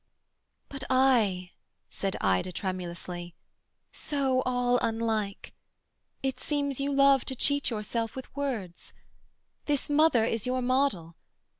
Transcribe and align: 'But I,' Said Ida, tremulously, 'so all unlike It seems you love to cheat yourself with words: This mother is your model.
'But 0.67 0.83
I,' 0.89 1.51
Said 1.91 2.17
Ida, 2.21 2.51
tremulously, 2.51 3.35
'so 3.91 4.41
all 4.47 4.79
unlike 4.81 5.53
It 6.23 6.39
seems 6.39 6.79
you 6.79 6.91
love 6.91 7.23
to 7.25 7.35
cheat 7.35 7.69
yourself 7.69 8.15
with 8.15 8.35
words: 8.35 8.93
This 9.65 9.91
mother 9.91 10.25
is 10.25 10.47
your 10.47 10.63
model. 10.63 11.17